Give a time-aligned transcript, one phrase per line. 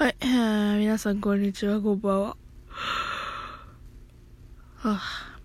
[0.00, 2.36] はい、えー、皆さんこんにちは、こんばんは。
[4.76, 5.38] はあ、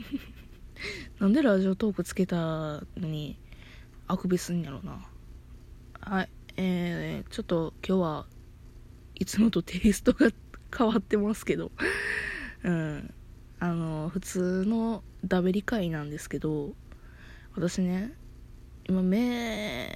[1.20, 3.38] なんでラジオトークつけたのに、
[4.06, 5.06] あくびすんやろな。
[6.00, 8.26] はい、えー、ちょっと今日は
[9.14, 10.30] いつもとテイストが
[10.74, 11.70] 変わってますけど、
[12.62, 13.12] うん、
[13.58, 16.74] あの、普通のダベリ会なんですけど、
[17.54, 18.14] 私ね、
[18.88, 19.94] 今め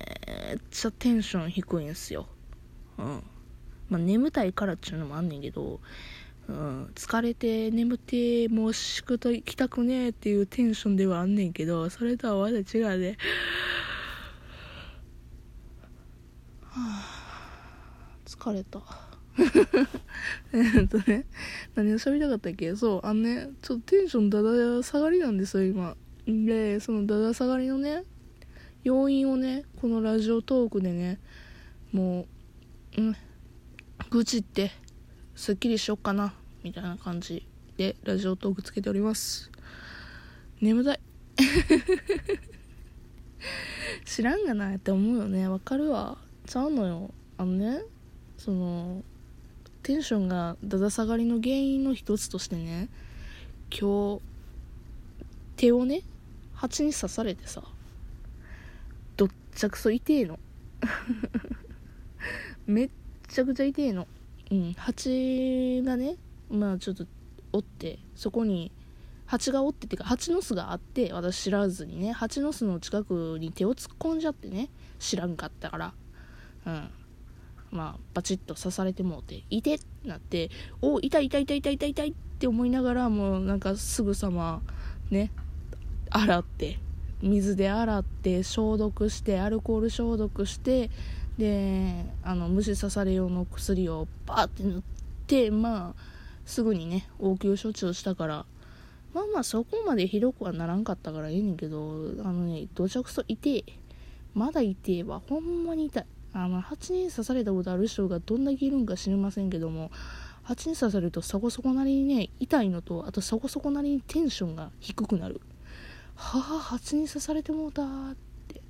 [0.54, 2.28] っちゃテンション低いんすよ。
[2.98, 3.22] うん。
[3.88, 5.80] まあ、眠たいからっちゅうのもあんねんけど、
[6.48, 13.18] うん、疲れて眠ってもう仕事行きたくねえっていうテンションではあんねんけどそれとはまだ違うね
[16.62, 18.80] はあ疲れた。
[20.52, 21.26] えっとね
[21.75, 22.75] 何を喋りたかったっけ？
[22.75, 25.96] そうあのねちょっとテンションだだ下がりなんですよ今。
[26.26, 28.04] でそのだだ下がりのね
[28.84, 31.20] 要因をねこのラジオトークでね
[31.92, 32.27] も
[32.97, 33.16] ううん
[34.11, 34.70] 愚痴って
[35.34, 36.33] すっきりしよっかな
[36.64, 39.51] みたいな感じでラジオトークつけております。
[40.62, 41.01] 眠たい。
[44.06, 45.47] 知らんがなって思うよね。
[45.47, 46.17] わかるわ。
[46.47, 47.12] ちゃうのよ。
[47.36, 47.83] あのね
[48.39, 49.05] その
[49.83, 52.89] テンションがだだ下がりの原因の一つとしてね
[53.70, 54.23] 今日
[55.56, 56.01] 手をね
[56.55, 57.62] 蜂に刺されてさ
[59.19, 60.39] どっちゃくそ痛えの。
[62.67, 62.91] め っ
[63.29, 64.07] ちゃくちゃ痛えの。
[64.51, 64.73] うん。
[64.75, 66.17] 蜂がね
[66.51, 67.07] まあちょっと
[67.53, 68.73] 折ってそこに
[69.27, 75.95] 蜂が折っててか蜂の巣があって私知らずにね蜂の巣の近くに手を突っ込んじゃってね知らんかったから。
[76.67, 76.91] うん。
[77.70, 84.63] まあバチッと刺されてもうて「いて!」ってなって「お痛い痛い痛い痛い痛い痛い」って思いながらもうなんかすぐさま
[85.11, 85.31] ね
[86.11, 86.79] 洗って
[87.20, 90.89] 水で洗って消毒してアルコール消毒して
[91.39, 94.83] であの虫刺され用の薬をバーって塗っ
[95.27, 96.03] てまあ
[96.45, 98.45] すぐにね応急処置をしたから
[99.14, 101.79] まあまあそこまでひどくはならんかったからいいねんけど
[102.24, 103.64] あのねどちゃくそ痛え。
[104.35, 105.20] まだ痛えわ。
[105.29, 106.07] ほんまに痛い。
[106.33, 109.90] あの蜂に刺されたことある人がどんだけいるんか知りませんけども
[110.42, 115.40] 蜂に刺されるとそこそこなりにね痛いのとあとそこそこなりにテンションが低くなる。
[116.14, 117.86] はあ蜂に刺されてもうたっ
[118.46, 118.61] て。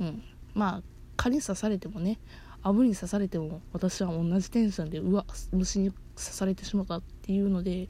[0.00, 0.22] うん。
[0.54, 0.82] まあ
[1.18, 2.18] 蚊に刺されてもね
[2.62, 7.88] アブに刺されても私は同じテンションでうわ虫に刺されてしまったっていうので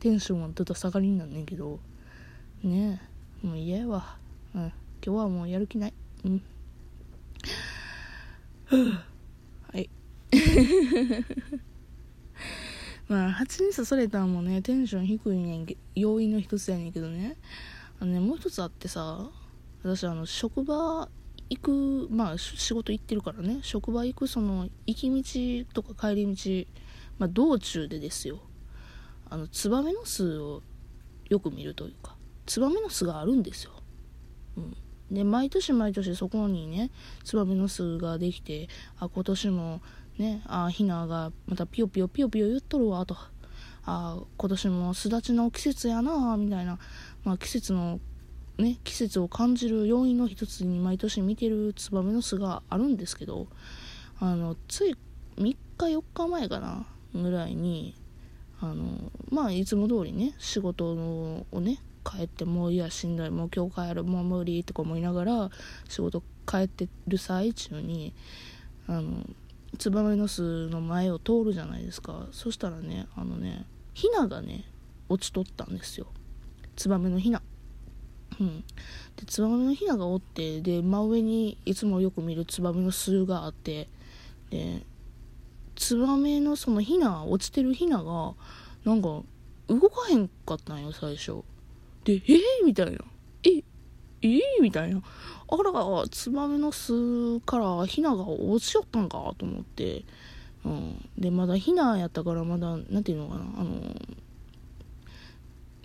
[0.00, 1.80] テンションはずっと下がりになんねんけど
[2.62, 3.02] ね
[3.42, 4.16] えもう嫌やわ。
[4.54, 4.62] うん。
[4.62, 5.94] 今日はもうやる気ない。
[6.24, 6.42] うん。
[9.72, 9.88] はい。
[13.06, 17.36] まあ蜂に刺されたんもねテンション低いねん要因の一つやねんけどね。
[18.00, 19.30] あのねもう一つあってさ
[19.82, 21.08] 私あの職場
[21.50, 23.60] 行くまあ仕事行ってるからね。
[23.62, 26.80] 職場行くその行き道とか帰り道、
[27.18, 28.40] まあ、道中でですよ。
[29.30, 30.62] あのツバメの巣を
[31.28, 32.16] よく見るというか
[32.46, 33.72] ツバメの巣があるんですよ、
[34.56, 34.76] うん、
[35.10, 36.90] で毎年毎年そこにね
[37.24, 39.82] ツバメの巣ができてあ今年も
[40.18, 43.16] ねあヒナがまたピヨピヨピヨピヨ言っとるわと。
[43.90, 46.78] あ今年も巣立ちの季節やなみたいな、
[47.24, 48.00] まあ、季節の
[48.58, 53.46] ね、季節を感じる要因の一つに毎年見てるツバメの巣があるんですけど
[54.18, 54.96] あのつい
[55.36, 57.94] 3日4日前かなぐらいに
[58.60, 65.50] あのまあいつも通りね仕事をね帰ってもういやしんどいもう今日帰るもう無理とか思いながら
[65.88, 68.12] 仕事帰ってる最中に
[68.88, 69.24] あの
[69.78, 72.26] ツバメの巣の前を通るじゃないですか。
[72.32, 74.64] そしたらねあのねヒナがね
[75.08, 76.06] 落ちとったんですよ。
[76.74, 77.42] ツバメのヒナ。
[78.40, 78.64] うん、
[79.16, 83.88] でツバメのヒナがおってで真上にいつもよく見るツバメの巣があって
[84.50, 84.82] で
[85.74, 88.34] ツバメのそのヒナ落ちてるヒナが
[88.84, 89.22] なんか
[89.68, 91.42] 動かへんかったんよ最初。
[92.04, 92.98] でえー、みたいな。
[93.44, 93.62] え
[94.22, 95.02] えー、みたいな。
[95.50, 100.04] あらツバメの巣からヒナが落ちよったんかと思って、
[100.64, 103.80] うん、でまだヒナやったからまだ何ていうのかなあの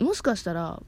[0.08, 0.82] もしかしたら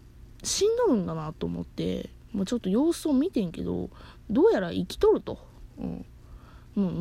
[0.46, 3.90] 死んどるんかなと思って、まあ、ちょっと様子を見てんけど
[4.30, 5.40] どうやら生きとると。
[5.78, 6.06] うん。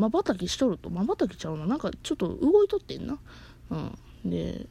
[0.01, 0.91] まばたきしとると。
[0.91, 1.67] まばたきちゃうな。
[1.67, 3.19] なんかちょっと動いとってんな。
[3.71, 3.99] うん。
[4.25, 4.67] で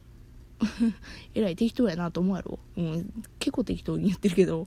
[1.34, 4.66] えらい適当やなと思うやろ、うん、結構適当に言ってるけど、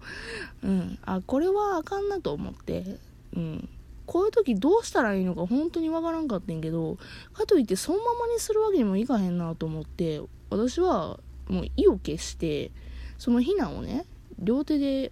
[0.64, 2.98] うん、あこれはあかんなと思って、
[3.36, 3.70] うん、
[4.06, 6.98] こういう時どうしたらいいのか本当にわからんかってんけど
[7.34, 12.72] かといってそのままにするわけにもいかへんなと思って私はもう意を決して
[13.18, 14.06] そのヒナをね
[14.40, 15.12] 両手で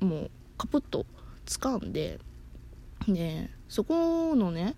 [0.00, 1.06] もうカプッと
[1.46, 2.18] 掴んで
[3.08, 4.76] でそこのね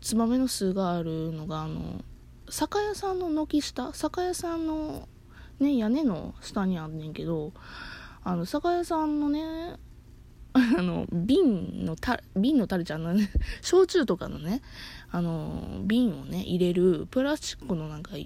[0.00, 2.02] ツバメの巣があるのがあの
[2.48, 5.08] 酒屋さんの軒下酒屋さんの
[5.58, 7.52] ね屋根の下にあんねんけど
[8.22, 9.76] あの酒屋さんのね
[10.52, 13.30] あの瓶のた瓶のたれちゃんのね
[13.62, 14.62] 焼酎とかのね
[15.10, 18.16] あの瓶をね入れるプラスチックのなんか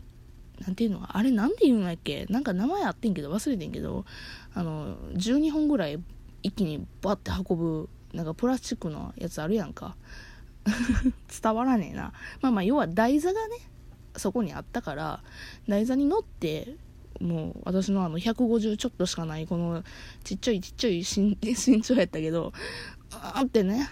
[0.61, 2.27] なんていうのあれなんて言うんだっけ？
[2.29, 4.05] なんか名前あってんけど忘れてんけど
[4.55, 5.99] あの12本ぐらい
[6.43, 9.97] 一気にバッて運ぶなんかプラスチックのやつあるやんか。
[11.43, 12.12] 伝わらねえな。
[12.41, 13.56] まあまあ要は台座がね
[14.17, 15.23] そこにあったから
[15.69, 16.77] 台座に乗って
[17.21, 19.83] もう私のあの150ちょっとしかないこの
[20.23, 22.53] ちっちゃいちっちゃい 身長やったけど
[23.11, 23.89] あーってね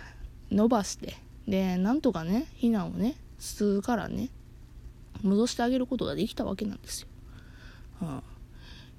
[0.50, 1.16] 伸ばして。
[1.46, 4.30] でなんとかね避難をね吸うからね。
[5.22, 7.08] 戻してあげることができたわけなんですよ、
[8.02, 8.22] うん、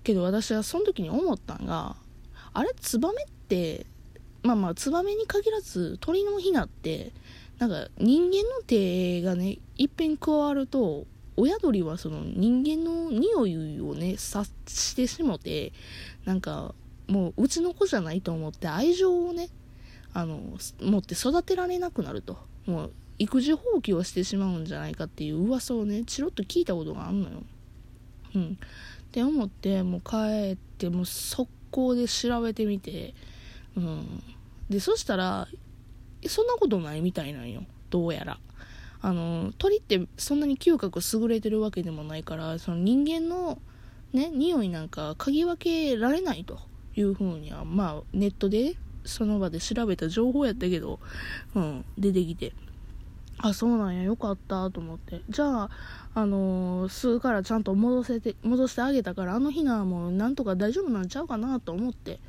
[0.04, 1.96] けど私はその時に思ったんが
[2.54, 3.86] あれツバメって
[4.44, 7.12] まあまあツバメに限らず鳥のヒナって
[7.60, 11.06] なんか人間の手がねいっぺん加わると
[11.36, 15.72] 親鳥はその人間の匂いをね察してしもて
[16.26, 16.76] なんか
[17.08, 19.50] もううちの子じゃないと思って愛情をね
[20.14, 20.40] あの
[20.80, 22.38] 持って育てられなくなると。
[22.66, 22.92] もう
[23.24, 27.44] 育児放棄をしてしまうんじゃないかっていう噂をねチロッと聞いたことがあんのよ。
[28.36, 28.58] うん、
[29.06, 33.14] って思ってもう帰ってもう速攻で調べてみて、
[33.78, 34.24] うん、
[34.70, 35.48] でそしたら
[36.28, 38.40] そんなことないみたいなんよどうやら。
[39.06, 43.60] あの鳥ってそんなに嗅覚優れてるわけでもないからその人間の
[44.14, 46.60] ね匂いなんか嗅ぎ分けられないと
[46.96, 51.00] いうふうにはまあネットでその場で調べた情報やったけど、
[51.54, 52.54] うん、出てきて
[53.46, 54.04] あそうなんや。
[54.04, 55.22] よかったと思って。
[55.30, 55.70] じゃあ
[56.16, 62.20] あのー、吸うからちゃんと戻せて戻してあげたからあの日なはもうなんとか大丈夫なんちゃうかなと思って。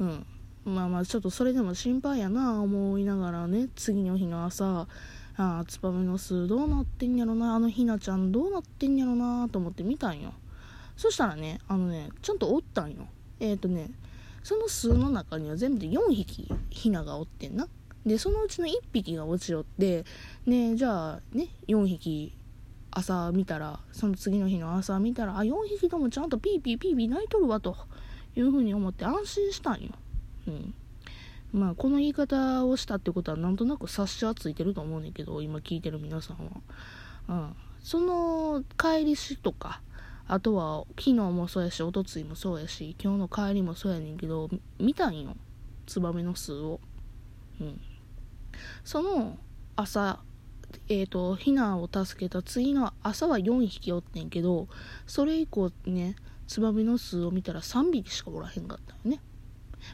[0.00, 0.26] うん。
[0.64, 3.68] まあまあちょっとそれでも心配やな思いながらね。
[3.76, 4.88] 次の日の朝
[5.36, 7.54] ああツバメの巣どうなってんやろな。
[7.54, 10.32] あのひなちゃんどうなってんやろなと思って見たんよ。
[10.96, 13.06] そしたらねあのねちゃんとおったんよ。
[13.38, 13.90] えっ、ー、とね
[14.42, 17.68] その巣の中には全部で4匹ひながおってんな。
[18.06, 20.04] でそのうちの1匹が落ちよって
[20.46, 22.32] ねじゃあね4匹
[22.92, 27.76] 朝見たらその次の日の朝見たらあ4匹ともちゃんとピーピーピーピー泣いとるわと
[28.36, 29.90] いうふうに思って安心したんよ。
[30.46, 30.74] うん。
[31.52, 36.52] まあこの言い方をしたってことはなんとなく察しはついてると思うねんけど今聞いてる皆さんは、
[37.28, 39.80] うん、その帰りしとか
[40.28, 44.48] あとは昨日もそうやしおとついもそうやし今日の帰りもそうやねんけど
[44.78, 45.34] 見たんよ。
[45.86, 46.80] ツバメの巣を。
[47.60, 47.80] うん。
[48.84, 49.38] その
[49.76, 50.20] 朝
[50.88, 54.68] えっ、ー、とヒナを助けた次の朝は4匹おってんけど
[55.06, 56.16] それ以降ね
[56.46, 59.20] ツバメの巣を見たら3匹しかおらへんかったよね。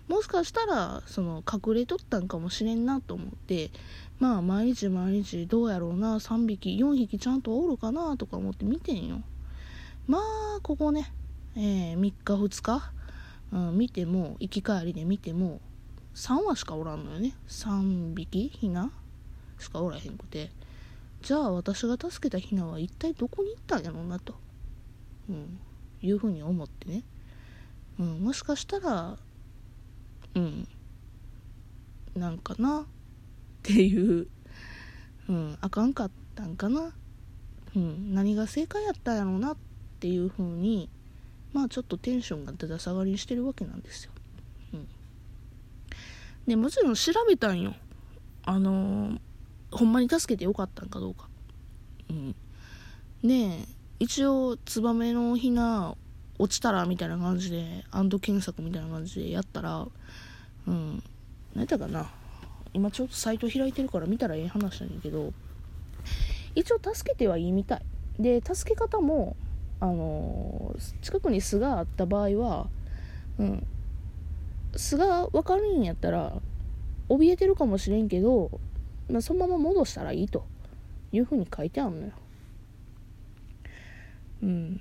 [0.09, 3.70] もしかしたらその隠れとったんかもしれんなと思って
[4.20, 9.23] まあ毎日毎日どうやろうな3匹4匹ちゃんとおるかなとか思って見てんよ。
[10.06, 11.12] まあここね、
[11.56, 12.93] えー、3日2日、
[13.53, 15.61] うん、見ても行き帰りで見ても
[16.14, 17.35] 3羽しかおらんのよね。
[17.49, 18.91] 3匹ひな
[19.59, 20.50] しかおらへんくて。
[21.23, 24.35] じゃあ私が助けたひなは一体どこに行ったんやろうなと、
[25.31, 25.61] うん、
[26.03, 27.05] いうふうに思ってね、
[28.00, 29.17] うん、もしかしたら
[30.35, 30.69] うん。
[32.17, 32.81] なんかな。
[32.81, 32.85] っ
[33.62, 34.26] ていう、
[35.29, 36.93] うん、あかんかったんかな、
[37.76, 39.52] うん、何が正解やったんやろうな。
[39.52, 39.57] っ
[40.02, 40.90] ていうふうに
[41.52, 44.11] まあちょっとテンションがだだ下がりしてるわけなんですよ、
[46.46, 47.75] でもちろん調べたんよ。
[48.44, 49.18] あのー、
[49.70, 51.28] ほんまに助けてよかったんかどうか。
[52.11, 52.34] うん。
[53.22, 53.66] ね
[54.00, 55.94] 一応ツバメのひな
[56.38, 59.87] 落ちたらみたいな感じでアンド検索みたいな感じでやったら
[60.66, 61.02] うん。
[61.54, 62.11] 何やったかな。
[62.75, 65.32] 今ちょっとサイト開いてるから見たらええ話なんやけど
[66.54, 67.82] 一応助けてはいいみたい。
[68.18, 69.37] で助け方も
[69.78, 72.66] あのー、近くに巣があった場合は
[73.38, 73.66] うん。
[74.76, 76.33] 巣が分かるんやったら
[77.09, 78.50] 怯えてるかもしれんけど、
[79.11, 80.47] まあ、そのまま戻したらいいと
[81.12, 82.12] いうふうに書いてあるのよ。
[84.43, 84.81] うん。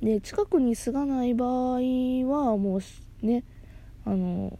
[0.00, 1.78] で近くに巣がない場合
[2.26, 3.44] はもうね
[4.04, 4.58] あの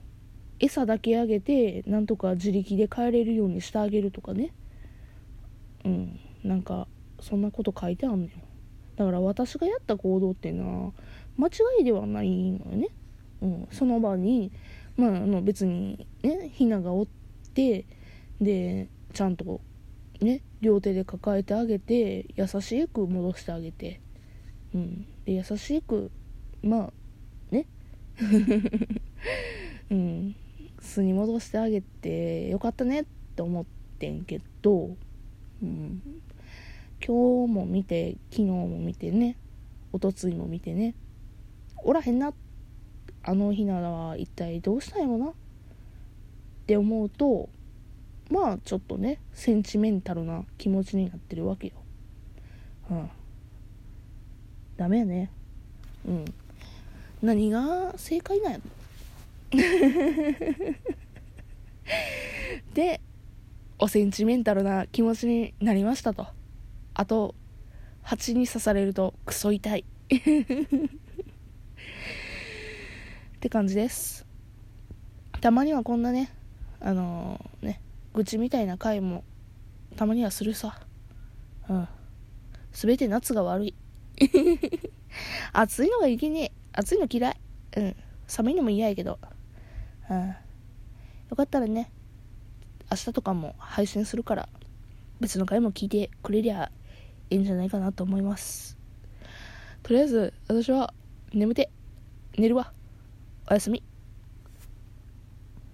[0.61, 4.53] 餌だけあげてなんとか自力で帰れるようにしてあげるとかね。
[5.85, 6.21] うん。
[6.45, 6.89] なんか
[7.21, 8.31] そんなこと書いてあんのよ。
[8.97, 10.93] だから私がやった行動っていうのは
[11.37, 12.89] 間違いではないのよね、
[13.71, 14.53] その場に
[14.97, 17.07] まああの別にねひながおっ
[17.55, 17.85] て
[18.41, 19.61] でちゃんと
[20.21, 24.01] ね両手で抱えてあげて優しく戻してあげて。
[24.75, 26.11] うん、で優しく
[26.63, 26.93] まあ
[27.51, 27.67] ね。
[29.91, 30.35] うん。
[30.81, 33.05] 素に戻してあげてよかったねっ
[33.37, 33.65] て思っ
[33.99, 34.97] てんけど
[35.63, 36.03] うん。
[37.05, 39.37] 今日も見て昨日も見てね
[39.93, 40.95] おとついも見てね
[41.85, 42.52] おらへんなって
[43.25, 45.27] あのひなは一体どうしたんやろな？
[45.29, 45.33] っ
[46.67, 47.49] て思うと
[48.31, 51.75] まあちょっとねセンチメンタルな気持ちになってるわけよ。
[52.91, 53.11] うん。
[54.77, 55.31] ダメやね。
[56.07, 56.25] うん。
[57.23, 58.65] 何が正解なんやろ？
[62.75, 63.01] で
[63.79, 66.27] おセンチメンタルな気持ちになりましたと。
[66.95, 67.35] あと
[68.03, 69.85] 蜂に刺されるとクソ痛い。
[73.43, 74.25] って感じです。
[75.41, 76.33] たまにはこんなね
[76.79, 77.81] あのー、ね
[78.15, 79.25] 愚痴みたいな回も
[79.97, 80.79] たまにはするさ。
[81.69, 81.89] うん。
[82.71, 83.75] 全て夏が悪い。
[85.53, 86.53] 暑いのがいけねえ。
[86.73, 87.37] 暑いの嫌い。
[87.79, 87.97] うん。
[88.29, 89.19] 寒いのも嫌やけど。
[90.09, 90.29] うん。
[90.29, 91.91] よかったらね
[92.93, 94.49] 明日とかも配信するから
[95.19, 96.71] 別の回も聞いてくれりゃ
[97.29, 98.79] いいんじゃないかなと思います。
[99.83, 100.95] とりあえず私は
[101.33, 101.73] 眠て
[102.39, 102.73] 寝るわ。
[103.51, 103.83] おやすみ